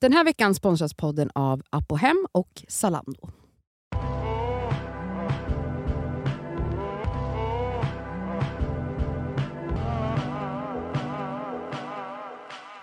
Den 0.00 0.12
här 0.12 0.24
veckan 0.24 0.54
sponsras 0.54 0.94
podden 0.94 1.30
av 1.34 1.62
Apohem 1.70 2.26
och 2.32 2.64
Zalando. 2.68 3.28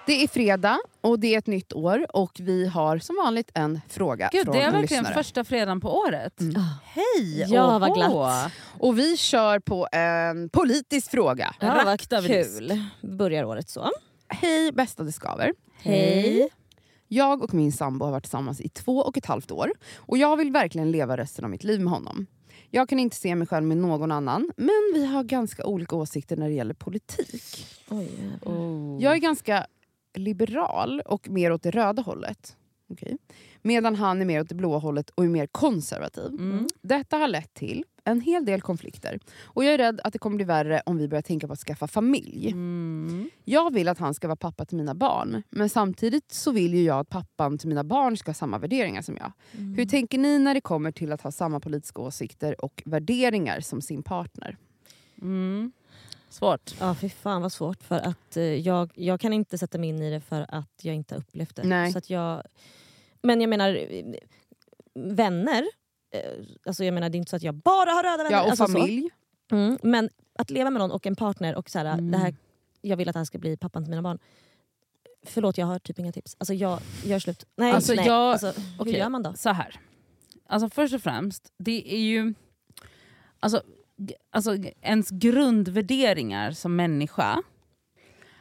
Det 0.07 0.23
är 0.23 0.27
fredag 0.27 0.79
och 1.01 1.19
det 1.19 1.33
är 1.33 1.37
ett 1.37 1.47
nytt 1.47 1.73
år 1.73 2.05
och 2.13 2.31
vi 2.39 2.67
har 2.67 2.97
som 2.97 3.15
vanligt 3.15 3.51
en 3.53 3.81
fråga 3.89 4.29
Gud, 4.31 4.43
från 4.45 4.55
det 4.55 4.61
är 4.61 4.67
en 4.67 4.73
verkligen 4.73 5.03
lyssnare. 5.03 5.23
första 5.23 5.43
fredagen 5.43 5.81
på 5.81 5.97
året. 5.97 6.41
Mm. 6.41 6.61
Hej! 6.83 7.45
Ja, 7.47 7.79
vad 7.79 7.93
glatt. 7.93 8.51
Och 8.79 8.99
vi 8.99 9.17
kör 9.17 9.59
på 9.59 9.87
en 9.91 10.49
politisk 10.49 11.11
fråga. 11.11 11.55
Ja, 11.59 11.73
vad 11.75 11.85
Rakt 11.87 12.09
disk. 12.09 12.27
kul. 12.27 12.83
Börjar 13.01 13.43
året 13.43 13.69
så. 13.69 13.89
Hej 14.27 14.71
bästa 14.71 15.03
det 15.03 15.11
skaver. 15.11 15.53
Hej. 15.77 16.49
Jag 17.07 17.41
och 17.43 17.53
min 17.53 17.71
sambo 17.71 18.05
har 18.05 18.11
varit 18.11 18.23
tillsammans 18.23 18.61
i 18.61 18.69
två 18.69 18.97
och 18.97 19.17
ett 19.17 19.25
halvt 19.25 19.51
år 19.51 19.71
och 19.95 20.17
jag 20.17 20.37
vill 20.37 20.51
verkligen 20.51 20.91
leva 20.91 21.17
resten 21.17 21.45
av 21.45 21.51
mitt 21.51 21.63
liv 21.63 21.81
med 21.81 21.93
honom. 21.93 22.25
Jag 22.69 22.89
kan 22.89 22.99
inte 22.99 23.15
se 23.15 23.35
mig 23.35 23.47
själv 23.47 23.65
med 23.65 23.77
någon 23.77 24.11
annan, 24.11 24.51
men 24.57 24.91
vi 24.93 25.05
har 25.05 25.23
ganska 25.23 25.65
olika 25.65 25.95
åsikter 25.95 26.37
när 26.37 26.47
det 26.47 26.53
gäller 26.53 26.73
politik. 26.73 27.67
Oj, 27.89 28.09
Oh. 28.41 29.03
Jag 29.03 29.13
är 29.13 29.17
ganska 29.17 29.67
liberal 30.13 31.01
och 31.05 31.29
mer 31.29 31.51
åt 31.51 31.63
det 31.63 31.71
röda 31.71 32.01
hållet. 32.01 32.57
Okej. 32.89 33.17
Medan 33.61 33.95
han 33.95 34.21
är 34.21 34.25
mer 34.25 34.41
åt 34.41 34.49
det 34.49 34.55
blåa 34.55 34.77
hållet 34.77 35.09
och 35.09 35.23
är 35.23 35.29
mer 35.29 35.47
konservativ. 35.47 36.27
Mm. 36.27 36.67
Detta 36.81 37.17
har 37.17 37.27
lett 37.27 37.53
till 37.53 37.83
en 38.03 38.21
hel 38.21 38.45
del 38.45 38.61
konflikter. 38.61 39.19
Och 39.43 39.63
jag 39.63 39.73
är 39.73 39.77
rädd 39.77 40.01
att 40.03 40.13
det 40.13 40.19
kommer 40.19 40.35
bli 40.35 40.45
värre 40.45 40.81
om 40.85 40.97
vi 40.97 41.07
börjar 41.07 41.21
tänka 41.21 41.47
på 41.47 41.53
att 41.53 41.59
skaffa 41.59 41.87
familj. 41.87 42.51
Mm. 42.51 43.29
Jag 43.43 43.73
vill 43.73 43.87
att 43.87 43.99
han 43.99 44.13
ska 44.13 44.27
vara 44.27 44.35
pappa 44.35 44.65
till 44.65 44.77
mina 44.77 44.95
barn, 44.95 45.43
men 45.49 45.69
samtidigt 45.69 46.31
så 46.31 46.51
vill 46.51 46.73
ju 46.73 46.83
jag 46.83 46.99
att 46.99 47.09
pappan 47.09 47.57
till 47.57 47.69
mina 47.69 47.83
barn 47.83 48.17
ska 48.17 48.29
ha 48.29 48.33
samma 48.33 48.57
värderingar 48.57 49.01
som 49.01 49.17
jag. 49.17 49.31
Mm. 49.51 49.73
Hur 49.73 49.85
tänker 49.85 50.17
ni 50.17 50.39
när 50.39 50.53
det 50.53 50.61
kommer 50.61 50.91
till 50.91 51.11
att 51.11 51.21
ha 51.21 51.31
samma 51.31 51.59
politiska 51.59 52.01
åsikter 52.01 52.65
och 52.65 52.83
värderingar 52.85 53.59
som 53.59 53.81
sin 53.81 54.03
partner? 54.03 54.57
Mm. 55.21 55.71
Svårt. 56.29 56.75
Ja, 56.79 56.95
fy 56.95 57.09
fan 57.09 57.41
vad 57.41 57.51
svårt. 57.51 57.83
För 57.83 57.99
att 57.99 58.37
eh, 58.37 58.43
jag, 58.43 58.91
jag 58.95 59.19
kan 59.19 59.33
inte 59.33 59.57
sätta 59.57 59.77
mig 59.77 59.89
in 59.89 60.01
i 60.01 60.09
det 60.11 60.21
för 60.21 60.45
att 60.49 60.69
jag 60.81 60.95
inte 60.95 61.15
har 61.15 61.19
upplevt 61.19 61.55
det. 61.55 61.63
Nej. 61.63 61.91
Så 61.91 61.97
att 61.97 62.09
jag, 62.09 62.43
men 63.21 63.41
jag 63.41 63.49
menar, 63.49 63.79
vänner. 65.15 65.65
eh, 66.11 66.19
Alltså 66.65 66.83
jag 66.83 66.93
menar, 66.93 67.09
det 67.09 67.15
är 67.15 67.19
inte 67.19 67.29
så 67.29 67.35
att 67.35 67.43
jag 67.43 67.55
bara 67.55 67.91
har 67.91 68.03
röda 68.03 68.17
vänner. 68.23 68.31
Ja, 68.31 68.43
och 68.43 68.49
alltså 68.49 68.65
så. 68.67 68.71
familj. 68.73 69.09
Mm, 69.51 69.77
men 69.83 70.09
att 70.39 70.49
leva 70.49 70.69
med 70.69 70.79
någon 70.79 70.91
och 70.91 71.05
en 71.07 71.15
partner 71.15 71.55
och 71.55 71.69
så 71.69 71.79
här, 71.79 71.85
Mm. 71.85 72.11
det 72.11 72.17
här, 72.17 72.35
jag 72.81 72.97
vill 72.97 73.09
att 73.09 73.15
han 73.15 73.25
ska 73.25 73.37
bli 73.37 73.57
pappan 73.57 73.83
till 73.83 73.89
mina 73.89 74.01
barn. 74.01 74.19
Förlåt, 75.27 75.57
jag 75.57 75.65
har 75.65 75.79
typ 75.79 75.99
inga 75.99 76.11
tips. 76.11 76.35
Alltså 76.39 76.53
jag 76.53 76.79
gör 77.03 77.19
slut. 77.19 77.45
Nej, 77.55 77.71
Alltså, 77.71 77.93
nej. 77.93 78.05
jag- 78.07 78.31
Alltså, 78.31 78.53
okej. 78.79 78.93
Hur 78.93 78.99
gör 78.99 79.09
man 79.09 79.23
då? 79.23 79.33
Så 79.33 79.49
här. 79.49 79.79
Alltså 80.47 80.69
först 80.69 80.93
och 80.93 81.01
främst, 81.01 81.53
det 81.57 81.93
är 81.95 81.99
ju... 81.99 82.33
Alltså, 83.39 83.63
alltså 84.31 84.55
ens 84.81 85.09
grundvärderingar 85.09 86.51
som 86.51 86.75
människa. 86.75 87.41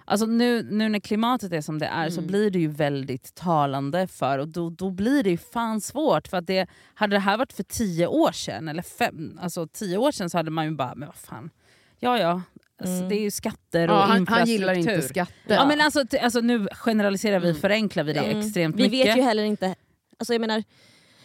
Alltså 0.06 0.27
nu, 0.27 0.62
nu 0.62 0.88
när 0.88 0.98
klimatet 1.00 1.52
är 1.52 1.60
som 1.60 1.78
det 1.78 1.86
är 1.86 2.10
så 2.10 2.19
Mm. 2.20 2.27
blir 2.30 2.50
det 2.50 2.58
ju 2.58 2.69
väldigt 2.69 3.34
talande 3.34 4.06
för 4.06 4.38
och 4.38 4.48
då, 4.48 4.70
då 4.70 4.91
blir 4.91 5.22
det 5.22 5.30
ju 5.30 5.36
fan 5.38 5.80
svårt. 5.80 6.28
För 6.28 6.36
att 6.36 6.47
det, 6.47 6.66
hade 6.94 7.16
det 7.16 7.20
här 7.20 7.36
varit 7.38 7.52
för 7.52 7.62
tio 7.62 8.06
år 8.06 8.32
sedan, 8.32 8.69
eller 8.69 8.82
fem, 8.82 9.38
alltså 9.42 9.66
tio 9.66 9.97
år 9.98 10.12
sedan 10.12 10.30
så 10.30 10.38
hade 10.38 10.50
man 10.50 10.64
ju 10.64 10.70
bara, 10.70 10.94
men 10.94 11.06
vad 11.08 11.16
fan. 11.16 11.50
Ja 11.98 12.19
ja, 12.19 12.42
alltså, 12.78 12.94
Mm. 12.97 13.08
det 13.08 13.14
är 13.16 13.20
ju 13.22 13.30
skatter 13.30 13.88
Ja, 13.88 13.92
och 13.92 13.98
han, 14.00 14.10
han 14.10 14.19
infrastruktur. 14.19 14.52
gillar 14.52 14.75
inte 14.75 15.02
skatter. 15.02 15.55
Ja, 15.55 15.66
men 15.66 15.80
alltså, 15.80 16.05
alltså, 16.22 16.41
nu 16.41 16.69
generaliserar 16.72 17.41
vi, 17.41 17.48
Mm. 17.50 17.60
förenklar 17.60 18.05
vi 18.05 18.12
det 18.12 18.20
Mm. 18.20 18.38
extremt 18.41 18.77
Vi 18.77 18.82
mycket. 18.82 19.06
vet 19.06 19.16
ju 19.19 19.22
heller 19.22 19.42
inte... 19.44 19.75
Alltså 20.19 20.34
jag 20.34 20.41
menar, 20.41 20.64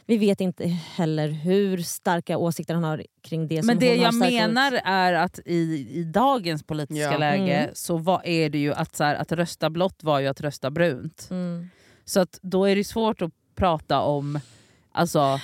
vi 0.10 0.18
vet 0.18 0.42
inte 0.42 0.68
heller 0.68 1.28
hur 1.30 1.78
starka 1.78 2.38
åsikter 2.38 2.74
han 2.74 2.84
har 2.84 3.04
kring 3.22 3.48
det 3.48 3.58
som 3.60 3.68
Men 3.68 3.80
det 3.80 3.96
jag 3.96 4.14
menar 4.14 4.72
åsikter. 4.72 4.90
är 4.92 5.14
att 5.14 5.40
i, 5.46 5.88
i 5.92 6.04
dagens 6.04 6.64
politiska 6.64 7.12
Ja. 7.12 7.18
läge 7.18 7.56
Mm. 7.56 7.70
så 7.74 7.98
var, 7.98 8.22
är 8.26 8.50
det 8.50 8.58
ju 8.58 8.74
att, 8.74 8.96
så 8.96 9.04
här, 9.04 9.16
att 9.16 9.32
rösta 9.32 9.70
blått 9.70 10.04
var 10.04 10.20
ju 10.20 10.28
att 10.28 10.42
rösta 10.42 10.70
brunt. 10.72 11.28
Mm. 11.32 11.70
Så 12.06 12.20
att 12.20 12.40
då 12.42 12.66
är 12.66 12.76
det 12.76 12.84
svårt 12.84 13.22
att 13.22 13.32
prata 13.56 14.02
om... 14.02 14.40
Alltså, 14.92 15.40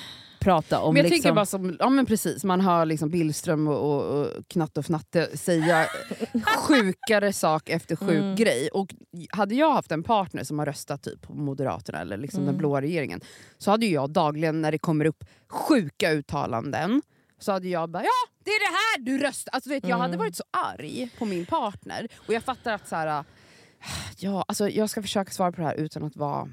prata 0.45 0.79
om 0.81 0.93
men 0.93 1.03
jag 1.03 1.09
liksom, 1.09 1.23
tänker 1.23 1.35
bara 1.35 1.45
som, 1.45 1.77
ja 1.79 1.89
men 1.89 2.05
precis, 2.05 2.43
man 2.43 2.61
hör 2.61 2.85
liksom 2.85 3.09
Billström 3.09 3.67
och, 3.67 3.77
och, 3.95 4.21
och 4.21 4.47
Knatte 4.47 4.79
och 4.79 4.85
Fnatte 4.85 5.37
säga 5.37 5.85
sjukare 6.57 7.33
sak 7.33 7.69
efter 7.69 7.95
sjuk 7.95 8.09
Mm. 8.09 8.35
grej. 8.35 8.69
Och 8.73 8.95
hade 9.29 9.55
jag 9.55 9.73
haft 9.73 9.91
en 9.91 10.03
partner 10.03 10.43
som 10.43 10.59
har 10.59 10.65
röstat 10.65 11.03
typ 11.03 11.21
på 11.21 11.33
Moderaterna 11.33 12.01
eller 12.01 12.17
liksom 12.17 12.39
den 12.39 12.49
Mm. 12.49 12.57
blåa 12.57 12.81
regeringen 12.81 13.21
så 13.57 13.71
hade 13.71 13.85
jag 13.85 14.09
dagligen 14.09 14.61
när 14.61 14.71
det 14.71 14.77
kommer 14.77 15.05
upp 15.05 15.23
sjuka 15.49 16.11
uttalanden 16.11 17.01
så 17.39 17.51
hade 17.51 17.67
jag 17.67 17.89
bara 17.89 18.03
ja, 18.03 18.31
det 18.43 18.51
är 18.51 18.59
det 18.71 18.75
här 18.75 19.05
du 19.05 19.23
röstar. 19.25 19.51
Alltså, 19.53 19.69
vet, 19.69 19.87
Jag 19.87 19.97
hade 19.97 20.13
Mm. 20.13 20.19
varit 20.19 20.35
så 20.35 20.43
arg 20.51 21.09
på 21.19 21.25
min 21.25 21.45
partner. 21.45 22.07
Och 22.27 22.33
jag 22.33 22.43
fattar 22.43 22.73
att 22.73 22.87
så 22.87 22.95
här, 22.95 23.23
ja, 24.17 24.45
alltså, 24.47 24.69
jag 24.69 24.89
ska 24.89 25.01
försöka 25.01 25.31
svara 25.31 25.51
på 25.51 25.61
det 25.61 25.67
här 25.67 25.75
utan 25.75 26.03
att 26.03 26.15
vara 26.15 26.49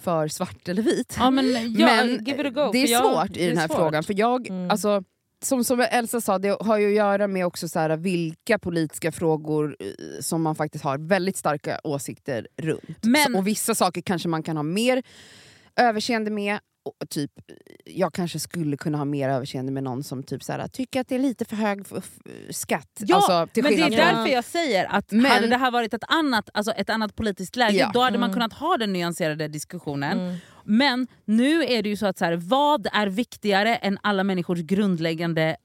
för 0.00 0.28
svart 0.28 0.68
eller 0.68 0.82
vit. 0.82 1.14
Ja, 1.18 1.30
men, 1.30 1.74
ja, 1.78 1.86
Men 1.86 2.24
go, 2.54 2.70
det 2.72 2.78
är 2.82 2.88
jag- 2.88 3.02
svårt 3.28 3.36
i 3.36 3.44
är 3.44 3.48
den 3.48 3.58
här 3.58 3.68
svårt. 3.68 3.76
frågan. 3.76 4.02
För 4.04 4.18
jag, 4.18 4.48
Mm. 4.50 4.70
alltså, 4.70 5.02
som, 5.42 5.64
som 5.64 5.80
Elsa 5.90 6.20
sa, 6.20 6.38
det 6.38 6.56
har 6.60 6.78
ju 6.78 6.86
att 6.88 6.94
göra 6.94 7.26
med 7.28 7.46
också 7.46 7.68
så 7.68 7.78
här, 7.78 7.96
vilka 7.96 8.58
politiska 8.58 9.12
frågor 9.12 9.76
eh, 9.80 9.86
som 10.20 10.42
man 10.42 10.54
faktiskt 10.54 10.84
har 10.84 10.98
väldigt 10.98 11.36
starka 11.36 11.80
åsikter 11.84 12.48
runt. 12.56 12.98
Men- 13.04 13.32
Så, 13.32 13.38
och 13.38 13.46
vissa 13.46 13.74
saker 13.74 14.00
kanske 14.00 14.28
man 14.28 14.42
kan 14.42 14.56
ha 14.56 14.62
mer 14.62 15.02
överseende 15.76 16.30
med. 16.30 16.58
Och 16.86 17.08
typ, 17.10 17.30
jag 17.84 18.14
kanske 18.14 18.38
skulle 18.38 18.76
kunna 18.76 18.98
ha 18.98 19.04
mer 19.04 19.28
överseende 19.28 19.72
med 19.72 19.82
någon 19.82 20.02
som 20.04 20.22
typ 20.22 20.42
så 20.42 20.52
här, 20.52 20.68
tycker 20.68 21.00
att 21.00 21.08
det 21.08 21.14
är 21.14 21.18
lite 21.18 21.44
för 21.44 21.56
hög 21.56 21.84
skatt. 22.50 22.88
Ja, 22.98 23.16
alltså, 23.16 23.46
till 23.54 23.62
men 23.62 23.76
det 23.76 23.82
är 23.82 23.90
därför 23.90 24.32
jag 24.32 24.44
säger 24.44 24.84
att 24.84 25.10
Men- 25.12 25.24
hade 25.26 25.46
det 25.46 25.56
här 25.56 25.70
varit 25.70 25.94
ett 25.94 26.04
annat, 26.08 26.50
alltså 26.54 26.72
ett 26.72 26.90
annat 26.90 27.16
politiskt 27.16 27.56
läge, 27.56 27.76
Ja. 27.78 27.90
då 27.94 28.00
hade 28.00 28.18
man 28.18 28.28
Mm. 28.30 28.34
kunnat 28.34 28.52
ha 28.52 28.76
den 28.76 28.92
nyanserade 28.92 29.48
diskussionen. 29.48 30.20
Mm. 30.20 30.36
Men 30.64 31.06
nu 31.24 31.64
är 31.64 31.82
det 31.82 31.88
ju 31.88 31.96
så 31.96 32.06
att 32.06 32.18
så 32.18 32.24
här, 32.24 32.36
vad 32.36 32.86
är 32.92 33.06
viktigare 33.06 33.76
än 33.76 33.98
alla 34.02 34.24
människors 34.24 34.58
grundläggande 34.58 35.56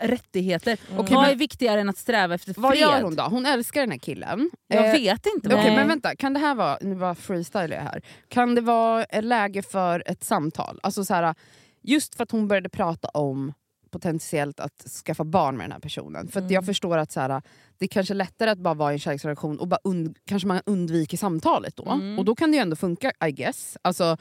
rättigheter? 0.00 0.78
Okej, 0.96 1.14
vad 1.14 1.22
men- 1.24 1.30
är 1.30 1.36
viktigare 1.36 1.80
än 1.80 1.88
att 1.88 1.98
sträva 1.98 2.34
efter 2.34 2.54
fred? 2.54 2.62
Vad 2.62 2.76
gör 2.76 3.02
hon 3.02 3.16
då? 3.16 3.22
Hon 3.22 3.46
älskar 3.46 3.80
den 3.80 3.90
här 3.90 3.98
killen. 3.98 4.50
Jag 4.68 4.86
Eh, 4.86 4.92
vet 4.92 5.26
inte. 5.36 5.48
Okej 5.48 5.64
Nej. 5.66 5.76
men 5.76 5.88
vänta, 5.88 6.16
kan 6.16 6.34
det 6.34 6.40
här 6.40 6.54
vara, 6.54 6.78
nu 6.80 6.94
var 6.94 7.14
freestyle 7.14 7.70
jag 7.70 7.80
här. 7.82 8.02
Kan 8.28 8.54
det 8.54 8.60
vara 8.60 9.04
läge 9.20 9.62
för 9.62 10.02
ett 10.06 10.24
samtal? 10.24 10.80
Alltså 10.82 11.04
så 11.04 11.14
här, 11.14 11.34
just 11.82 12.14
för 12.14 12.22
att 12.22 12.30
hon 12.30 12.48
började 12.48 12.68
prata 12.68 13.08
om 13.08 13.52
potentiellt 13.90 14.60
att 14.60 14.86
skaffa 15.06 15.24
barn 15.24 15.56
med 15.56 15.64
den 15.64 15.72
här 15.72 15.80
personen. 15.80 16.28
För 16.28 16.40
Mm. 16.40 16.52
jag 16.52 16.66
förstår 16.66 16.98
att 16.98 17.12
så 17.12 17.20
här, 17.20 17.42
det 17.78 17.84
är 17.84 17.88
kanske 17.88 18.14
lättare 18.14 18.50
att 18.50 18.58
bara 18.58 18.74
vara 18.74 18.92
i 18.92 18.94
en 18.94 18.98
kärleksrelation 18.98 19.58
och 19.58 19.68
bara 19.68 19.78
kanske 20.26 20.48
man 20.48 20.60
undviker 20.66 21.16
samtalet 21.16 21.76
då. 21.76 21.90
Mm. 21.90 22.18
Och 22.18 22.24
då 22.24 22.34
kan 22.34 22.50
det 22.50 22.56
ju 22.56 22.60
ändå 22.62 22.76
funka 22.76 23.12
I 23.28 23.30
guess. 23.32 23.76
Alltså, 23.82 24.16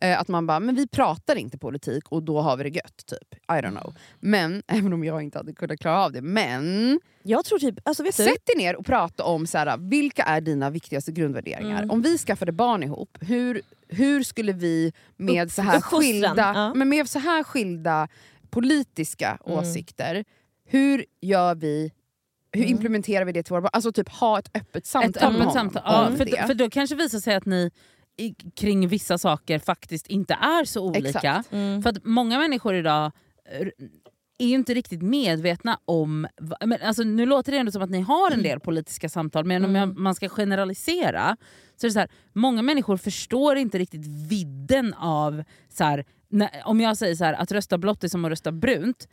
eh, 0.00 0.20
att 0.20 0.28
man 0.28 0.46
bara, 0.46 0.60
men 0.60 0.74
vi 0.74 0.88
pratar 0.88 1.36
inte 1.36 1.58
politik 1.58 2.08
och 2.08 2.22
då 2.22 2.40
har 2.40 2.56
vi 2.56 2.62
det 2.62 2.68
gött. 2.76 3.06
Typ. 3.06 3.34
I 3.34 3.52
don't 3.52 3.80
know. 3.80 3.94
Men, 4.20 4.62
även 4.68 4.92
om 4.92 5.04
jag 5.04 5.22
inte 5.22 5.38
hade 5.38 5.52
kunnat 5.52 5.80
klara 5.80 6.04
av 6.04 6.12
det. 6.12 6.22
Men 6.22 7.00
Jag 7.22 7.44
tror 7.44 7.58
typ... 7.58 7.74
Alltså 7.84 8.02
vet 8.02 8.16
du? 8.16 8.24
Sätt 8.24 8.46
dig 8.46 8.56
ner 8.56 8.76
och 8.76 8.86
prata 8.86 9.24
om 9.24 9.46
så 9.46 9.58
här, 9.58 9.76
vilka 9.90 10.22
är 10.22 10.40
dina 10.40 10.70
viktigaste 10.70 11.12
grundvärderingar. 11.12 11.78
Mm. 11.78 11.90
Om 11.90 12.02
vi 12.02 12.18
skaffade 12.18 12.52
barn 12.52 12.82
ihop, 12.82 13.18
hur, 13.20 13.62
hur 13.88 14.22
skulle 14.22 14.52
vi 14.52 14.92
med 15.16 15.52
så 15.52 15.62
här 15.62 15.80
skilda, 15.80 16.72
men 16.74 16.88
med 16.88 17.08
så 17.08 17.18
här 17.18 17.42
skilda 17.42 18.08
politiska 18.50 19.38
Mm. 19.46 19.58
åsikter, 19.58 20.24
hur 20.64 21.04
gör 21.20 21.54
vi 21.54 21.92
hur 22.52 22.62
Mm. 22.62 22.72
implementerar 22.76 23.24
vi 23.24 23.32
det 23.32 23.42
till 23.42 23.50
våra 23.52 23.60
barn? 23.60 23.70
Alltså 23.72 23.92
typ 23.92 24.08
ha 24.08 24.38
ett 24.38 24.50
öppet 24.56 24.76
Ett 24.76 24.86
samtal 24.86 25.32
med 25.32 25.40
öppet 25.42 25.54
honom 25.54 25.70
samtal. 25.72 26.06
om 26.06 26.12
Ja, 26.12 26.16
för, 26.18 26.24
det. 26.24 26.46
för 26.46 26.54
då 26.54 26.70
kanske 26.70 26.96
visar 26.96 27.18
sig 27.18 27.34
att 27.34 27.46
ni 27.46 27.70
i, 28.16 28.34
kring 28.56 28.88
vissa 28.88 29.18
saker 29.18 29.58
faktiskt 29.58 30.06
inte 30.06 30.34
är 30.34 30.64
så 30.64 30.84
olika. 30.84 31.44
Mm. 31.50 31.82
För 31.82 31.90
att 31.90 32.04
många 32.04 32.38
människor 32.38 32.74
idag 32.74 33.12
är 34.38 34.46
ju 34.46 34.54
inte 34.54 34.74
riktigt 34.74 35.02
medvetna 35.02 35.78
om... 35.84 36.26
Men 36.64 36.78
alltså, 36.82 37.02
nu 37.02 37.26
låter 37.26 37.52
det 37.52 37.58
ändå 37.58 37.72
som 37.72 37.82
att 37.82 37.90
ni 37.90 38.00
har 38.00 38.30
en 38.30 38.42
del 38.42 38.60
politiska 38.60 39.08
samtal, 39.08 39.44
men 39.44 39.64
om 39.64 39.74
jag, 39.74 39.82
Mm. 39.88 40.02
man 40.02 40.14
ska 40.14 40.28
generalisera 40.28 41.36
så 41.76 41.86
är 41.86 41.88
det 41.88 41.92
så 41.92 41.98
här, 41.98 42.08
många 42.32 42.62
människor 42.62 42.96
förstår 42.96 43.56
inte 43.56 43.78
riktigt 43.78 44.06
vidden 44.06 44.94
av... 44.94 45.44
Så 45.68 45.84
här, 45.84 46.04
när, 46.30 46.62
om 46.64 46.80
jag 46.80 46.96
säger 46.96 47.14
så 47.14 47.24
här, 47.24 47.32
att 47.32 47.52
rösta 47.52 47.78
blått 47.78 48.04
är 48.04 48.08
som 48.08 48.24
att 48.24 48.30
rösta 48.30 48.52
brunt, 48.52 49.08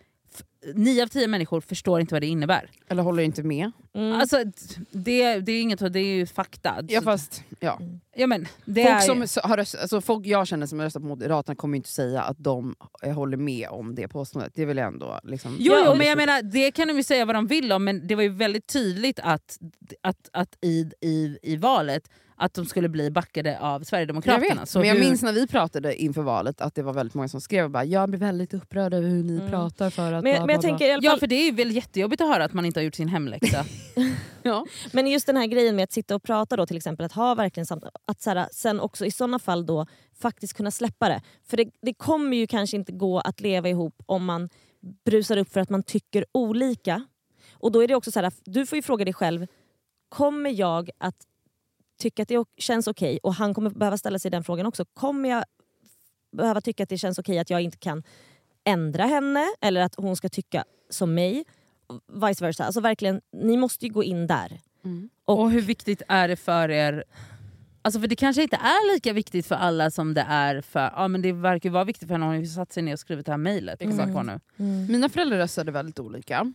nio 0.76 1.04
av 1.04 1.08
tio 1.08 1.28
människor 1.28 1.62
förstår 1.62 2.00
inte 2.02 2.16
vad 2.16 2.22
det 2.22 2.28
innebär. 2.28 2.70
Eller 2.90 3.04
håller 3.04 3.24
inte 3.24 3.44
med. 3.44 3.72
Mm. 3.94 4.14
Alltså, 4.14 4.44
det, 4.92 5.40
det 5.40 5.52
är 5.52 5.62
inget 5.62 5.94
det 5.94 6.00
är 6.00 6.16
ju 6.16 6.26
fakta. 6.26 6.76
Ja, 6.88 7.02
fast, 7.02 7.44
ja. 7.60 7.80
ja, 8.16 8.28
men, 8.28 8.48
det 8.66 8.84
Folk, 8.84 8.96
är, 8.96 9.28
som 9.28 9.42
har 9.50 9.58
röst, 9.58 9.76
alltså 9.76 10.02
folk 10.02 10.26
jag 10.26 10.48
känner 10.48 10.66
som 10.66 10.80
har 10.80 10.86
röstat 10.86 11.02
på 11.02 11.08
Moderaterna 11.08 11.56
kommer 11.56 11.76
ju 11.76 11.78
inte 11.78 11.90
säga 11.90 12.22
att 12.22 12.38
de 12.40 12.76
håller 13.16 13.38
med 13.38 13.70
om 13.70 13.96
det 13.96 14.08
påståendet. 14.08 14.54
Det 14.56 14.66
vill 14.66 14.78
jag 14.78 14.88
ändå... 14.88 15.20
Liksom, 15.24 15.56
Jo, 15.60 15.74
jo 15.86 15.96
men 15.96 16.08
jag 16.08 16.16
så. 16.16 16.26
menar, 16.26 16.42
det 16.42 16.72
kan 16.72 16.88
de 16.88 16.98
ju 16.98 17.04
säga 17.04 17.26
vad 17.26 17.36
de 17.36 17.48
vill 17.48 17.72
om, 17.72 17.84
men 17.84 18.08
det 18.08 18.16
var 18.16 18.24
ju 18.24 18.30
väldigt 18.30 18.68
tydligt 18.68 19.20
att, 19.24 19.58
att, 20.02 20.30
att 20.34 20.58
i, 20.62 20.92
i, 21.02 21.38
i 21.44 21.56
valet 21.58 22.10
att 22.40 22.54
de 22.54 22.66
skulle 22.66 22.90
bli 22.90 23.12
backade 23.12 23.60
av 23.60 23.82
jag 23.82 23.88
Sverigedemokraterna. 23.88 24.62
vet, 24.62 24.70
Så 24.70 24.80
men 24.80 24.88
jag 24.88 24.96
hur- 24.96 25.04
minns 25.04 25.22
när 25.24 25.34
vi 25.34 25.48
pratade 25.48 25.96
inför 26.02 26.22
valet 26.22 26.62
att 26.62 26.76
det 26.76 26.84
var 26.84 26.94
väldigt 26.94 27.14
många 27.14 27.28
som 27.28 27.42
skrev 27.42 27.66
och 27.66 27.72
bara 27.72 27.84
“jag 27.86 28.10
blir 28.10 28.20
väldigt 28.20 28.54
upprörd 28.54 28.94
över 28.94 29.10
hur 29.10 29.24
ni 29.24 29.36
Mm. 29.38 29.50
pratar 29.50 29.90
för 29.90 30.14
att...” 30.14 30.24
men, 30.24 30.34
bla, 30.36 30.46
men 30.46 30.57
jag 30.58 30.70
tänker 30.70 30.86
i 30.86 30.92
alla 30.92 31.04
Ja 31.04 31.10
fall, 31.12 31.20
för 31.20 31.28
det 31.28 31.36
är 31.36 31.52
väl 31.52 31.72
jättejobbigt 31.72 32.22
att 32.22 32.28
höra 32.28 32.44
att 32.46 32.54
man 32.54 32.66
inte 32.66 32.80
har 32.80 32.86
gjort 32.86 32.96
sin 32.96 33.08
hemläxa. 33.08 33.66
Ja. 34.44 34.66
Men 34.92 35.08
just 35.08 35.26
den 35.26 35.38
här 35.38 35.48
grejen 35.48 35.76
med 35.76 35.84
att 35.84 35.92
sitta 35.92 36.16
och 36.16 36.24
prata 36.24 36.56
då 36.56 36.66
till 36.66 36.78
exempel, 36.78 37.06
att 37.06 37.12
ha 37.12 37.36
verkligen 37.36 37.66
samtal, 37.66 37.92
att 38.06 38.22
så 38.22 38.30
här, 38.30 38.48
sen 38.52 38.80
också 38.80 39.06
i 39.06 39.12
sådana 39.12 39.40
fall 39.40 39.66
då 39.66 39.86
faktiskt 40.22 40.54
kunna 40.54 40.72
släppa 40.72 41.10
det. 41.10 41.22
För 41.44 41.58
det, 41.58 41.72
det 41.82 41.94
kommer 41.94 42.38
ju 42.38 42.48
kanske 42.48 42.78
inte 42.78 42.92
gå 42.92 43.20
att 43.20 43.42
leva 43.42 43.70
ihop 43.70 44.04
om 44.06 44.26
man 44.26 44.50
brusar 45.06 45.38
upp 45.38 45.54
för 45.54 45.60
att 45.60 45.70
man 45.70 45.84
tycker 45.84 46.26
olika. 46.32 47.06
Och 47.52 47.72
då 47.72 47.84
är 47.84 47.88
det 47.88 47.96
också 47.96 48.12
så 48.12 48.20
här, 48.20 48.32
du 48.46 48.66
får 48.66 48.76
ju 48.76 48.82
fråga 48.82 49.06
dig 49.06 49.14
själv, 49.14 49.48
kommer 50.10 50.50
jag 50.50 50.90
att 50.98 51.16
tycka 52.02 52.22
att 52.22 52.28
det 52.30 52.46
känns 52.58 52.88
okej? 52.88 53.20
Och 53.24 53.34
han 53.34 53.54
kommer 53.54 53.70
behöva 53.70 53.98
ställa 53.98 54.20
sig 54.20 54.32
den 54.32 54.44
frågan 54.44 54.66
också. 54.66 54.86
Kommer 54.86 55.30
jag 55.30 55.44
behöva 56.38 56.62
tycka 56.62 56.84
att 56.84 56.90
det 56.90 56.98
känns 56.98 57.20
okej 57.20 57.40
att 57.40 57.50
jag 57.50 57.62
inte 57.62 57.78
kan 57.78 58.04
ändra 58.68 59.04
henne 59.06 59.48
eller 59.62 59.82
att 59.82 59.96
hon 59.98 60.16
ska 60.16 60.30
tycka 60.30 60.64
som 60.90 61.14
mig? 61.14 61.44
Vice 62.28 62.46
versa. 62.46 62.64
Alltså 62.66 62.82
verkligen, 62.82 63.22
ni 63.34 63.58
måste 63.58 63.86
ju 63.86 63.92
gå 63.94 64.04
in 64.04 64.28
där. 64.28 64.60
Mm. 64.86 65.10
Och- 65.26 65.40
Och 65.40 65.52
hur 65.52 65.62
viktigt 65.62 66.02
är 66.08 66.28
det 66.28 66.36
för 66.36 66.72
er 66.72 67.04
Alltså 67.82 68.00
för 68.00 68.08
det 68.08 68.16
kanske 68.16 68.44
inte 68.44 68.56
är 68.56 68.94
lika 68.94 69.14
viktigt 69.14 69.46
för 69.46 69.56
alla 69.56 69.92
som 69.92 70.14
det 70.14 70.26
är 70.30 70.62
för... 70.62 70.92
Ja 70.96 71.08
men 71.08 71.22
det 71.22 71.32
verkar 71.32 71.70
ju 71.70 71.74
vara 71.74 71.84
viktigt 71.84 72.08
för 72.08 72.14
henne, 72.16 72.26
hon 72.26 72.34
har 72.36 72.42
ju 72.42 72.48
satt 72.48 72.74
sig 72.74 72.84
ner 72.84 72.94
och 72.94 73.00
skrivit 73.00 73.26
det 73.26 73.32
här 73.32 73.38
mejlet. 73.38 73.82
Exakt. 73.82 74.00
Exakt. 74.00 74.14
På 74.14 74.24
nu. 74.24 74.40
Mina 74.90 75.10
föräldrar 75.10 75.38
röstade 75.38 75.72
väldigt 75.72 76.00
olika. 76.00 76.54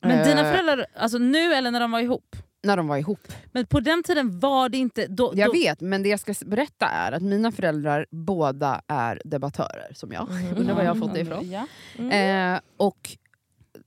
Men 0.00 0.10
Eh, 0.18 0.24
dina 0.26 0.44
föräldrar, 0.52 0.86
alltså 0.96 1.18
nu 1.18 1.54
eller 1.54 1.70
när 1.70 1.80
de 1.80 1.90
var 1.90 2.00
ihop? 2.00 2.36
När 2.62 2.76
de 2.76 2.86
var 2.88 2.96
ihop. 2.96 3.32
Men 3.52 3.66
på 3.66 3.80
den 3.80 4.02
tiden 4.02 4.40
var 4.40 4.68
det 4.68 4.78
inte... 4.78 5.06
Då, 5.06 5.32
Jag 5.36 5.48
då, 5.48 5.52
vet, 5.52 5.80
men 5.80 6.02
det 6.02 6.08
jag 6.08 6.20
ska 6.20 6.34
berätta 6.46 6.86
är 6.86 7.12
att 7.12 7.22
mina 7.22 7.52
föräldrar 7.52 8.06
båda 8.10 8.82
är 8.86 9.22
debattörer 9.24 9.92
som 9.94 10.12
jag. 10.12 10.30
Mhm. 10.30 10.56
Undrar 10.58 10.74
var 10.74 10.82
jag 10.82 10.94
har 10.94 11.00
fått 11.00 11.14
det 11.14 11.20
ifrån. 11.20 11.56
Mm. 11.98 12.54
Eh, 12.54 12.60
och 12.76 13.16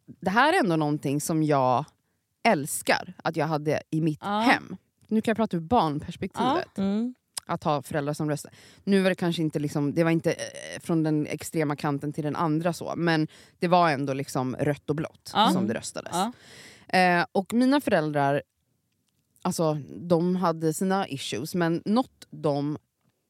det 0.06 0.30
här 0.30 0.54
är 0.54 0.60
ändå 0.60 0.76
någonting 0.76 1.22
som 1.22 1.44
jag 1.44 1.86
älskar 2.48 3.14
att 3.24 3.36
jag 3.36 3.48
hade 3.48 3.82
i 3.90 4.02
mitt 4.02 4.20
Ja. 4.22 4.40
hem. 4.40 4.78
Nu 5.08 5.22
kan 5.22 5.32
jag 5.32 5.38
prata 5.38 5.58
ur 5.58 5.62
barnperspektivet. 5.62 6.78
Mm. 6.78 7.16
Att 7.48 7.64
ha 7.64 7.82
föräldrar 7.82 8.14
som 8.14 8.30
röstar. 8.30 8.52
Nu 8.84 9.02
var 9.02 9.10
det 9.10 9.16
kanske 9.16 9.42
inte, 9.42 9.60
liksom, 9.60 9.94
det 9.94 10.04
var 10.04 10.12
inte 10.12 10.32
eh, 10.32 10.80
från 10.82 11.04
den 11.04 11.28
extrema 11.28 11.76
kanten 11.76 12.14
till 12.14 12.24
den 12.24 12.36
andra 12.36 12.74
så, 12.74 12.94
men 12.98 13.28
det 13.60 13.68
var 13.68 13.90
ändå 13.90 14.14
liksom 14.14 14.56
rött 14.60 14.90
och 14.90 14.96
blått 14.96 15.32
Ja. 15.34 15.50
som 15.54 15.68
det 15.68 15.74
röstades. 15.74 16.16
Eh, 16.88 17.26
och 17.32 17.54
mina 17.54 17.82
föräldrar, 17.82 18.42
alltså, 19.46 19.78
de 19.98 20.36
hade 20.36 20.74
sina 20.74 21.08
issues, 21.08 21.56
men 21.56 21.82
något 21.86 22.28
de 22.32 22.78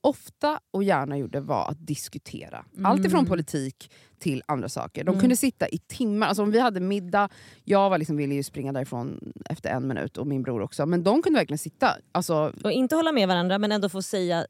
ofta 0.03 0.59
och 0.71 0.83
gärna 0.83 1.17
gjorde 1.17 1.39
var 1.39 1.69
att 1.69 1.87
diskutera. 1.87 2.65
Allt 2.83 3.05
ifrån 3.05 3.19
Mm. 3.19 3.29
politik 3.29 3.91
till 4.19 4.43
andra 4.45 4.69
saker. 4.69 5.03
De 5.03 5.09
Mm. 5.09 5.19
kunde 5.21 5.35
sitta 5.35 5.67
i 5.67 5.77
timmar, 5.77 6.27
alltså 6.27 6.43
om 6.43 6.51
vi 6.51 6.59
hade 6.59 6.79
middag, 6.79 7.29
jag 7.63 7.89
var 7.89 7.97
liksom, 7.97 8.17
ville 8.17 8.35
ju 8.35 8.43
springa 8.43 8.71
därifrån 8.73 9.33
efter 9.49 9.69
en 9.69 9.87
minut 9.87 10.17
och 10.17 10.27
min 10.27 10.43
bror 10.43 10.61
också, 10.61 10.85
men 10.85 11.03
de 11.03 11.21
kunde 11.21 11.39
verkligen 11.39 11.57
sitta 11.57 11.95
alltså, 12.11 12.53
Och 12.63 12.71
inte 12.71 12.95
hålla 12.95 13.11
med 13.11 13.27
varandra 13.27 13.57
men 13.57 13.71
ändå 13.71 13.89
få 13.89 14.01
säga 14.01 14.45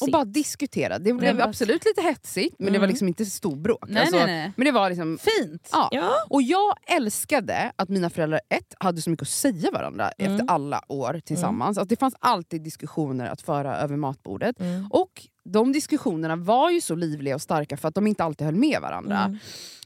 och 0.00 0.10
bara 0.10 0.24
diskutera. 0.24 0.98
Det 0.98 1.12
blev 1.12 1.40
absolut 1.40 1.84
lite 1.84 2.02
hetsigt, 2.02 2.54
men 2.58 2.66
det 2.72 2.78
var 2.78 2.84
Mm. 2.84 2.88
liksom 2.90 3.08
inte 3.08 3.26
storbråk. 3.26 3.84
Nej, 3.88 4.00
alltså, 4.02 4.16
nej, 4.16 4.26
nej. 4.26 4.52
Men 4.56 4.64
det 4.64 4.72
var 4.72 4.88
liksom... 4.90 5.18
Fint! 5.18 5.68
Ja. 5.72 5.88
Ja. 5.92 6.12
Och 6.30 6.42
jag 6.42 6.74
älskade 6.86 7.72
att 7.76 7.88
mina 7.88 8.10
föräldrar 8.10 8.40
ett, 8.48 8.74
hade 8.80 9.02
så 9.02 9.10
mycket 9.10 9.22
att 9.22 9.28
säga 9.28 9.70
varandra 9.70 10.10
Mm. 10.18 10.32
efter 10.32 10.46
alla 10.54 10.82
år 10.88 11.20
tillsammans. 11.24 11.78
Alltså, 11.78 11.88
det 11.88 11.96
fanns 12.00 12.14
alltid 12.18 12.62
diskussioner 12.62 13.26
att 13.26 13.42
föra 13.42 13.76
över 13.76 13.96
matbordet. 13.96 14.60
Mm. 14.60 14.86
Och 14.90 15.26
de 15.44 15.72
diskussionerna 15.72 16.36
var 16.36 16.70
ju 16.70 16.80
så 16.80 16.94
livliga 16.94 17.34
och 17.34 17.42
starka 17.42 17.76
för 17.76 17.88
att 17.88 17.94
de 17.94 18.06
inte 18.06 18.24
alltid 18.24 18.44
höll 18.44 18.54
med 18.54 18.78
varandra. 18.82 19.38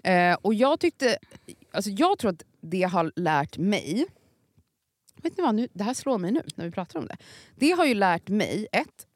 Mm. 0.04 0.32
Eh, 0.32 0.38
och 0.42 0.54
jag 0.54 0.80
tyckte, 0.80 1.16
alltså 1.72 1.90
jag 1.90 2.18
tror 2.18 2.30
att 2.30 2.42
det 2.60 2.82
har 2.82 3.12
lärt 3.16 3.58
mig, 3.58 4.06
vet 5.22 5.36
ni 5.36 5.42
vad, 5.44 5.54
nu, 5.54 5.68
det 5.72 5.84
här 5.84 5.94
slår 5.94 6.18
mig 6.18 6.30
nu 6.30 6.42
när 6.54 6.64
vi 6.64 6.70
pratar 6.70 6.98
om 6.98 7.06
det. 7.06 7.16
Det 7.56 7.70
har 7.70 7.84
ju 7.84 7.94
lärt 7.94 8.28
mig, 8.28 8.66
ett, 8.72 9.06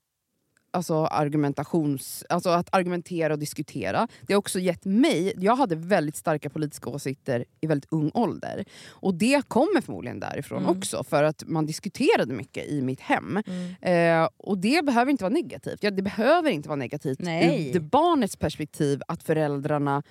alltså 0.74 0.94
argumentations, 1.06 2.24
alltså 2.28 2.48
att 2.50 2.68
argumentera 2.74 3.32
och 3.32 3.38
diskutera. 3.38 4.08
Det 4.22 4.32
har 4.32 4.38
också 4.38 4.58
gett 4.58 4.84
mig, 4.84 5.32
jag 5.36 5.56
hade 5.56 5.76
väldigt 5.76 6.16
starka 6.16 6.50
politiska 6.50 6.90
åsikter 6.90 7.44
i 7.60 7.66
väldigt 7.66 7.92
ung 7.92 8.10
ålder. 8.14 8.64
Och 8.90 9.14
det 9.14 9.48
kommer 9.48 9.80
förmodligen 9.80 10.20
därifrån 10.20 10.62
Mm. 10.62 10.76
också, 10.78 11.04
för 11.04 11.22
att 11.22 11.42
man 11.46 11.66
diskuterade 11.66 12.32
mycket 12.34 12.66
i 12.68 12.82
mitt 12.82 13.00
hem. 13.00 13.42
Mm. 13.46 14.22
Eh, 14.22 14.28
och 14.36 14.58
det 14.58 14.84
behöver 14.84 15.10
inte 15.10 15.24
vara 15.24 15.32
negativt. 15.34 15.78
Ja, 15.82 15.90
det 15.90 16.02
behöver 16.02 16.50
inte 16.50 16.68
vara 16.68 16.76
negativt 16.76 17.18
Nej. 17.20 17.72
ur 17.74 17.80
barnets 17.80 18.36
perspektiv 18.36 19.00
att 19.08 19.22
föräldrarna 19.22 20.02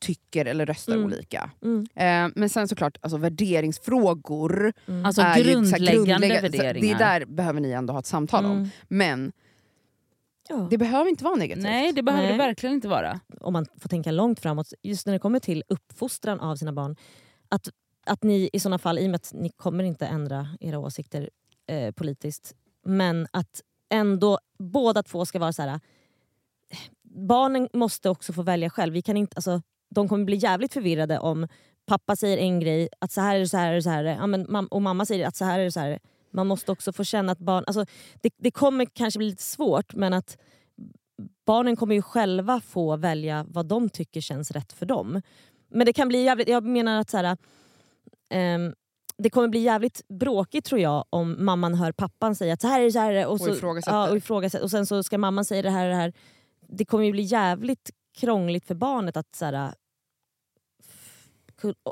tycker 0.00 0.44
eller 0.46 0.66
röstar 0.66 0.92
Mm. 0.92 1.04
olika. 1.06 1.50
Mm. 1.64 1.86
Eh, 1.94 2.32
men 2.34 2.48
sen 2.48 2.68
såklart, 2.68 2.98
alltså, 3.00 3.16
värderingsfrågor 3.16 4.72
Mm. 4.88 5.04
Alltså 5.04 5.22
är 5.22 5.36
ju 5.38 5.44
här 5.44 5.52
grundläggande 5.52 6.26
grundlägga- 6.28 6.40
värderingar. 6.42 6.98
Det 6.98 7.04
där 7.04 7.24
behöver 7.24 7.60
ni 7.60 7.70
ändå 7.70 7.92
ha 7.92 8.00
ett 8.00 8.06
samtal 8.06 8.44
om. 8.44 8.50
Mm. 8.52 8.68
Men 8.88 9.32
Ja. 10.48 10.66
det 10.70 10.78
behöver 10.78 11.10
inte 11.10 11.24
vara 11.24 11.34
negativt. 11.34 11.62
Nej 11.62 11.92
det 11.92 12.02
behöver 12.02 12.28
Nej. 12.28 12.32
det 12.32 12.38
verkligen 12.38 12.74
inte 12.74 12.88
vara. 12.88 13.20
Om 13.40 13.52
man 13.52 13.66
får 13.80 13.88
tänka 13.88 14.10
långt 14.10 14.40
framåt, 14.40 14.72
just 14.82 15.06
när 15.06 15.12
det 15.12 15.18
kommer 15.18 15.40
till 15.40 15.64
uppfostran 15.68 16.40
av 16.40 16.56
sina 16.56 16.72
barn. 16.72 16.96
Att, 17.48 17.68
att 18.06 18.22
ni 18.22 18.50
i 18.52 18.60
såna 18.60 18.78
fall, 18.78 18.98
i 18.98 19.06
och 19.06 19.10
med 19.10 19.16
att 19.16 19.32
ni 19.34 19.50
kommer 19.50 19.84
inte 19.84 20.06
ändra 20.06 20.48
era 20.60 20.78
åsikter 20.78 21.30
eh, 21.66 21.92
politiskt, 21.92 22.54
men 22.84 23.26
att 23.30 23.62
ändå 23.90 24.38
båda 24.58 25.02
två 25.02 25.26
ska 25.26 25.38
vara 25.38 25.52
så 25.52 25.62
här. 25.62 25.80
Barnen 27.02 27.68
måste 27.72 28.10
också 28.10 28.32
få 28.32 28.42
välja 28.42 28.70
själv. 28.70 28.92
Vi 28.92 29.02
kan 29.02 29.16
inte, 29.16 29.36
alltså, 29.36 29.62
de 29.90 30.08
kommer 30.08 30.24
bli 30.24 30.36
jävligt 30.36 30.72
förvirrade 30.72 31.18
om 31.18 31.48
pappa 31.86 32.16
säger 32.16 32.38
en 32.38 32.60
grej, 32.60 32.88
att 32.98 33.12
så 33.12 33.20
här 33.20 33.36
är 33.36 33.40
det, 33.40 33.48
så 33.48 33.56
här 33.56 33.70
är 33.70 33.74
det, 33.74 33.82
så 33.82 33.90
här 33.90 33.98
är 33.98 34.04
det. 34.04 34.14
Ja, 34.14 34.26
men 34.26 34.66
och 34.66 34.82
mamma 34.82 35.06
säger 35.06 35.26
att 35.26 35.36
så 35.36 35.44
här 35.44 35.58
är 35.58 35.64
det, 35.64 35.72
så 35.72 35.80
här 35.80 35.86
är 35.86 35.92
det. 35.92 36.00
Man 36.36 36.46
måste 36.46 36.72
också 36.72 36.92
få 36.92 37.04
känna 37.04 37.32
att 37.32 37.38
barn... 37.38 37.64
Alltså, 37.66 37.84
det, 38.20 38.34
det 38.38 38.50
kommer 38.50 38.86
kanske 38.86 39.18
bli 39.18 39.30
lite 39.30 39.42
svårt 39.42 39.94
men 39.94 40.12
att 40.12 40.38
barnen 41.46 41.76
kommer 41.76 41.94
ju 41.94 42.02
själva 42.02 42.60
få 42.60 42.96
välja 42.96 43.46
vad 43.48 43.66
de 43.66 43.88
tycker 43.88 44.20
känns 44.20 44.50
rätt 44.50 44.72
för 44.72 44.86
dem. 44.86 45.22
Men 45.68 45.86
det 45.86 45.92
kan 45.92 46.08
bli 46.08 46.22
jävligt... 46.22 46.48
Jag 46.48 46.64
menar 46.64 47.00
att 47.00 47.10
så 47.10 47.16
här, 47.16 47.36
ehm, 48.30 48.74
det 49.18 49.30
kommer 49.30 49.48
bli 49.48 49.60
jävligt 49.60 50.02
bråkigt 50.08 50.64
tror 50.64 50.80
jag 50.80 51.04
om 51.10 51.44
mamman 51.44 51.74
hör 51.74 51.92
pappan 51.92 52.34
säga 52.34 52.54
att 52.54 52.60
så 52.60 52.68
här 52.68 52.80
är 52.80 52.84
det, 52.84 52.92
så 52.92 52.98
här 52.98 53.10
är 53.10 53.14
det. 53.14 53.26
Och, 53.26 53.40
så, 53.40 53.50
ifrågasätter. 53.50 53.96
ja, 53.96 54.10
och, 54.10 54.16
ifrågasätter. 54.16 54.64
och 54.64 54.70
sen 54.70 54.86
så 54.86 55.02
ska 55.02 55.18
mamman 55.18 55.44
säga 55.44 55.62
det 55.62 55.70
här 55.70 55.84
och 55.84 55.90
det 55.90 55.96
här. 55.96 56.12
Det 56.68 56.84
kommer 56.84 57.04
ju 57.04 57.12
bli 57.12 57.22
jävligt 57.22 57.90
krångligt 58.18 58.66
för 58.66 58.74
barnet 58.74 59.16
att 59.16 59.34
så 59.34 59.44
här, 59.44 59.74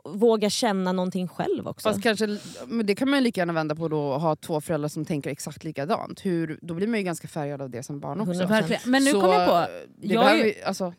våga 0.05 0.51
känna 0.51 0.93
någonting 0.93 1.29
själv 1.29 1.69
också. 1.69 1.89
Fast 1.89 2.03
kanske, 2.03 2.39
men 2.67 2.87
det 2.87 2.95
kan 2.95 3.11
man 3.11 3.19
ju 3.19 3.25
lika 3.25 3.41
gärna 3.41 3.53
vända 3.53 3.75
på 3.75 3.89
då 3.89 4.01
och 4.01 4.21
ha 4.21 4.37
två 4.37 4.61
föräldrar 4.61 4.89
som 4.89 5.05
tänker 5.05 5.31
exakt 5.31 5.65
likadant. 5.65 6.27
Hur, 6.27 6.59
då 6.63 6.75
blir 6.75 6.87
man 6.87 6.99
ju 6.99 7.05
ganska 7.05 7.29
färgad 7.29 7.63
av 7.63 7.71
det 7.71 7.83
som 7.83 8.01
barn 8.01 8.21
också. 8.21 8.33
100%. 8.33 8.47
Verkligen. 8.49 8.83
Men 8.87 9.05
nu 9.05 9.11
Så, 9.11 9.21
kom 9.21 9.31
jag 9.33 9.49
på, 9.49 9.55
eh, 9.55 9.67
Det 9.97 10.15
jag 10.15 10.41
är 10.41 10.45
ju- 10.45 10.55
alltså, 10.65 10.93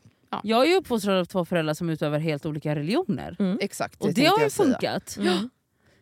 jag 0.43 0.61
är 0.61 0.65
ju 0.69 0.75
uppfostrad 0.75 1.19
av 1.19 1.25
två 1.25 1.45
föräldrar 1.45 1.73
som 1.73 1.89
utövar 1.89 2.19
helt 2.19 2.45
olika 2.45 2.75
religioner. 2.75 3.35
Mm. 3.39 3.57
exakt, 3.61 4.01
Och 4.01 4.13
det 4.13 4.25
har 4.25 4.39
ju 4.43 4.49
funkat. 4.49 5.17
Mm. 5.19 5.49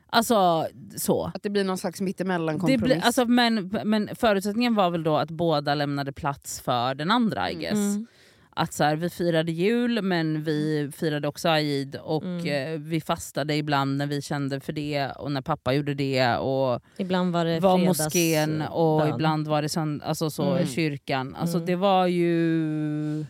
Alltså 0.09 0.67
så. 0.97 1.31
Att 1.35 1.43
det 1.43 1.49
blir 1.49 1.63
någon 1.63 1.77
slags 1.77 2.01
mittemellan 2.01 2.55
Det 2.55 2.59
kompromiss. 2.59 2.81
blir, 2.83 3.01
alltså, 3.05 3.25
men, 3.25 3.79
men 3.83 4.09
förutsättningen 4.15 4.75
var 4.75 4.89
väl 4.89 5.03
då 5.03 5.17
att 5.17 5.31
båda 5.31 5.75
lämnade 5.75 6.11
plats 6.13 6.61
för 6.61 6.95
den 6.95 7.11
andra 7.11 7.51
I 7.51 7.55
guess. 7.55 7.71
Mm. 7.73 8.07
Att 8.55 8.73
så 8.73 8.83
här, 8.83 8.95
vi 8.95 9.09
firade 9.09 9.51
jul 9.51 10.01
men 10.01 10.43
vi 10.43 10.91
firade 10.97 11.27
också 11.27 11.49
Eid 11.49 11.95
och 11.95 12.23
Mm. 12.23 12.73
eh, 12.73 12.79
vi 12.79 13.01
fastade 13.01 13.55
ibland 13.55 13.97
när 13.97 14.07
vi 14.07 14.21
kände 14.21 14.59
för 14.59 14.73
det 14.73 15.07
och 15.11 15.31
när 15.31 15.41
pappa 15.41 15.73
gjorde 15.73 15.93
det. 15.93 16.35
Och 16.37 16.81
Ibland 16.97 17.33
var 17.33 17.45
det 17.45 17.59
var 17.59 17.77
moskén 17.77 18.61
och 18.61 18.99
bön. 18.99 19.09
ibland 19.13 19.47
var 19.47 19.61
det 19.61 19.67
sönd- 19.67 20.01
alltså 20.03 20.29
så, 20.29 20.51
Mm. 20.51 20.67
kyrkan. 20.67 21.35
Alltså 21.35 21.57
Mm. 21.57 21.65
det 21.65 21.75
var 21.75 22.07
ju... 22.07 23.25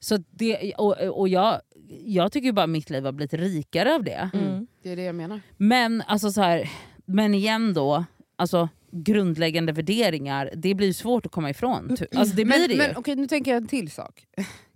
Så 0.00 0.16
det, 0.30 0.74
och 0.74 0.96
och 1.18 1.28
jag, 1.28 1.60
jag 2.04 2.32
tycker 2.32 2.52
bara 2.52 2.66
mitt 2.66 2.90
liv 2.90 3.04
har 3.04 3.12
blivit 3.12 3.34
rikare 3.34 3.94
av 3.94 4.04
det. 4.04 4.30
Mm. 4.34 4.66
Det 4.82 4.90
är 4.92 4.96
det 4.96 5.02
jag 5.02 5.14
menar. 5.14 5.40
Men 5.56 6.02
alltså 6.06 6.30
så 6.32 6.40
här, 6.42 6.70
men 7.04 7.34
igen 7.34 7.74
då, 7.74 8.04
alltså, 8.36 8.68
grundläggande 8.92 9.72
värderingar, 9.72 10.50
det 10.56 10.74
blir 10.74 10.92
svårt 10.92 11.26
att 11.26 11.32
komma 11.32 11.50
ifrån. 11.50 11.96
Ty- 11.96 12.06
Alltså 12.16 12.36
det 12.36 12.44
blir 12.44 12.58
men, 12.58 12.68
det 12.68 12.76
men 12.76 12.96
okej, 12.96 13.16
nu 13.16 13.26
tänker 13.26 13.50
jag 13.50 13.62
en 13.62 13.68
till 13.68 13.90
sak. 13.90 14.26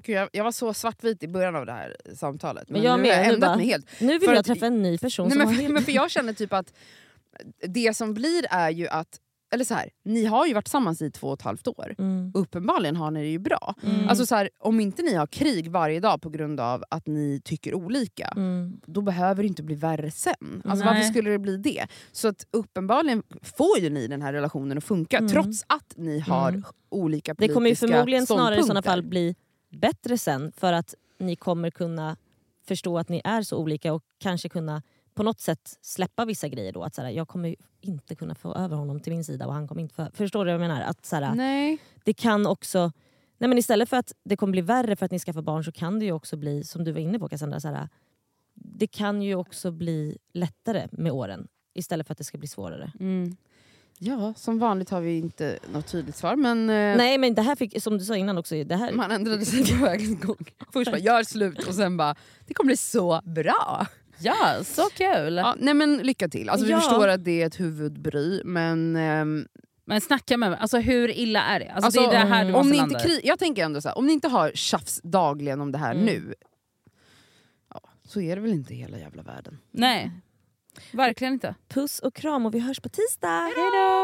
Gud, 0.02 0.16
jag, 0.16 0.28
jag 0.33 0.44
var 0.44 0.52
så 0.52 0.75
svartvit 0.75 1.23
i 1.23 1.28
början 1.28 1.56
av 1.56 1.66
det 1.66 1.73
här 1.73 1.97
samtalet. 2.14 2.68
Men, 2.68 2.80
Men 2.80 2.90
jag 2.90 3.00
nu 3.00 3.09
har 3.09 3.16
jag 3.16 3.25
ändrat 3.26 3.40
bara- 3.40 3.56
mig 3.56 3.66
helt. 3.66 3.87
Nu 4.00 4.12
vill 4.12 4.21
För 4.21 4.26
jag 4.35 4.40
att- 4.40 4.47
träffa 4.47 4.66
en 4.66 4.83
ny 4.83 4.99
person 4.99 5.28
Nej, 5.28 5.38
men, 5.38 5.54
för, 5.54 5.68
men 5.68 5.83
för 5.83 5.92
jag 5.92 6.11
känner 6.11 6.33
typ 6.33 6.52
att 6.52 6.73
det 7.68 7.97
som 7.97 8.14
blir 8.14 8.47
är 8.50 8.71
ju 8.71 8.88
att, 8.88 9.21
eller 9.55 9.65
så 9.65 9.75
här, 9.75 9.91
ni 10.05 10.25
har 10.25 10.47
ju 10.47 10.55
varit 10.55 10.65
tillsammans 10.65 11.03
i 11.03 11.11
två 11.11 11.27
och 11.29 11.35
ett 11.35 11.43
halvt 11.43 11.67
år. 11.69 11.95
Mm. 11.99 12.33
Uppenbarligen 12.35 12.97
har 12.97 13.11
ni 13.11 13.23
det 13.23 13.29
ju 13.29 13.39
bra. 13.39 13.75
Mm. 13.83 14.09
Alltså 14.09 14.27
så 14.27 14.35
här, 14.35 14.51
om 14.59 14.81
inte 14.81 15.03
ni 15.03 15.15
har 15.15 15.27
krig 15.27 15.71
varje 15.71 16.01
dag 16.01 16.23
på 16.23 16.31
grund 16.31 16.61
av 16.61 16.85
att 16.91 17.07
ni 17.07 17.41
tycker 17.45 17.75
olika, 17.75 18.33
Mm. 18.37 18.81
då 18.87 19.01
behöver 19.01 19.43
det 19.43 19.47
inte 19.47 19.63
bli 19.63 19.75
värre 19.75 20.11
sen. 20.11 20.63
Alltså, 20.65 20.85
Nej. 20.85 20.95
varför 20.95 21.11
skulle 21.11 21.31
det 21.31 21.39
bli 21.39 21.57
det? 21.57 21.87
Så 22.13 22.29
att 22.29 22.47
uppenbarligen 22.51 23.23
får 23.43 23.79
ju 23.79 23.91
ni 23.91 24.07
den 24.07 24.23
här 24.23 24.33
relationen 24.33 24.79
att 24.79 24.85
funka 24.85 25.19
Mm. 25.19 25.31
trots 25.31 25.65
att 25.67 25.93
ni 25.97 26.19
har 26.21 26.49
Mm. 26.49 26.63
olika 26.89 27.33
Det 27.33 27.37
politiska 27.37 27.55
kommer 27.55 27.71
ju 27.71 27.77
förmodligen 27.77 28.27
snarare 28.27 28.61
i 28.61 28.63
sådana 28.63 28.83
fall 28.83 29.03
bli 29.03 29.35
bättre 29.71 30.19
sen 30.19 30.53
för 30.57 30.73
att 30.73 30.95
ni 31.19 31.37
kommer 31.37 31.71
kunna 31.71 32.17
förstå 32.69 32.99
att 32.99 33.09
ni 33.09 33.21
är 33.25 33.43
så 33.43 33.59
olika 33.59 33.93
och 33.93 34.03
kanske 34.19 34.49
kunna 34.49 34.83
på 35.14 35.23
något 35.23 35.40
sätt 35.40 35.78
släppa 35.80 36.25
vissa 36.25 36.49
grejer 36.49 36.73
då. 36.73 36.83
Att 36.83 36.94
så 36.94 37.02
här, 37.02 37.11
jag 37.11 37.28
kommer 37.28 37.56
inte 37.80 38.14
kunna 38.14 38.35
få 38.35 38.54
över 38.54 38.76
honom 38.76 39.00
till 39.00 39.12
min 39.12 39.25
sida 39.25 39.47
och 39.47 39.52
han 39.52 39.68
kommer 39.68 39.83
inte 39.83 39.94
få... 39.94 40.09
Förstår 40.12 40.44
du 40.44 40.52
vad 40.52 40.62
jag 40.62 40.68
menar? 40.68 40.83
Att 40.83 41.06
så 41.06 41.16
här, 41.16 41.35
Nej. 41.35 41.78
det 42.04 42.12
kan 42.14 42.47
också... 42.47 42.92
Nej 43.38 43.49
men 43.49 43.59
istället 43.59 43.88
för 43.88 43.97
att 43.97 44.12
det 44.25 44.37
kommer 44.37 44.50
bli 44.50 44.61
värre 44.61 44.97
för 44.97 45.06
att 45.06 45.12
ni 45.12 45.18
skaffar 45.18 45.42
barn 45.42 45.64
så 45.64 45.73
kan 45.73 45.99
det 45.99 46.04
ju 46.04 46.12
också 46.12 46.37
bli, 46.37 46.64
som 46.64 46.85
du 46.85 46.92
var 46.92 47.00
inne 47.00 47.18
på 47.18 47.28
Cassandra, 47.28 47.61
så 47.61 47.68
här, 47.68 47.88
det 48.54 48.87
kan 48.87 49.23
ju 49.23 49.35
också 49.35 49.71
bli 49.71 50.18
lättare 50.33 50.88
med 50.92 51.12
åren 51.12 51.49
istället 51.75 52.06
för 52.06 52.12
att 52.12 52.18
det 52.18 52.25
ska 52.25 52.38
bli 52.38 52.49
svårare. 52.49 52.92
Mm. 53.00 53.37
Ja, 53.99 54.35
som 54.37 54.59
vanligt 54.59 54.90
har 54.90 55.00
vi 55.00 55.18
inte 55.18 55.59
något 55.73 55.87
tydligt 55.87 56.16
svar. 56.16 56.37
Men 56.37 56.71
eh, 56.71 56.97
Nej 56.97 57.18
men 57.18 57.35
det 57.35 57.42
här 57.42 57.56
fick, 57.56 57.83
som 57.83 57.99
du 57.99 58.04
sa 58.04 58.16
innan 58.16 58.38
också, 58.38 58.64
det 58.64 58.76
här, 58.76 58.92
man 58.92 59.11
ändrade 59.11 59.44
sig 59.44 59.78
på 59.78 59.85
vägens 59.85 60.21
gång. 60.21 60.44
Först 60.73 60.90
bara 60.90 60.99
gör 61.00 61.23
slut 61.23 61.68
och 61.68 61.75
sen 61.75 61.97
bara 61.97 62.14
det 62.47 62.54
kommer 62.54 62.68
bli 62.68 62.76
så 62.76 63.21
bra. 63.25 63.87
Ja, 64.18 64.64
så 64.64 64.83
kul! 64.97 65.35
Ja, 65.37 65.56
nej 65.59 65.75
men 65.75 65.97
lycka 65.97 66.28
till. 66.28 66.49
Alltså, 66.49 66.66
Vi 66.66 66.73
Ja. 66.73 66.80
förstår 66.80 67.09
att 67.09 67.25
det 67.25 67.42
är 67.42 67.47
ett 67.47 67.61
huvudbry 67.61 68.42
men 68.44 68.97
ehm, 68.97 69.47
Men 69.85 70.00
snacka 70.00 70.37
med 70.37 70.50
mig, 70.50 70.59
alltså, 70.62 70.78
hur 70.78 71.11
illa 71.11 71.42
är 71.42 71.61
det? 71.61 71.68
Alltså, 71.68 71.87
Alltså, 71.87 72.00
det 72.00 72.06
är 72.16 72.25
det 72.25 72.30
här 72.35 72.44
du 72.44 72.52
om 72.52 72.68
ni 72.71 72.76
inte 72.76 72.94
kri- 72.94 73.21
jag 73.25 73.38
tänker 73.38 73.64
ändå 73.64 73.80
så 73.80 73.88
här, 73.88 73.99
om 73.99 74.06
ni 74.06 74.12
inte 74.12 74.28
har 74.28 74.50
tjafs 74.54 75.00
dagligen 75.04 75.61
om 75.61 75.73
det 75.73 75.78
här 75.78 75.92
Mm. 75.94 76.04
nu, 76.04 76.35
ja, 77.75 77.80
så 78.04 78.21
är 78.21 78.37
det 78.37 78.42
väl 78.42 78.52
inte 78.52 78.75
hela 78.75 78.99
jävla 78.99 79.23
världen. 79.23 79.59
Nej, 79.71 80.11
verkligen 80.92 81.33
inte. 81.33 81.54
puss 81.68 81.99
och 81.99 82.14
kram 82.14 82.47
och 82.47 82.54
vi 82.54 82.59
hörs 82.61 82.80
på 82.80 82.88
tisdag. 82.88 83.40
Hejdå! 83.56 84.04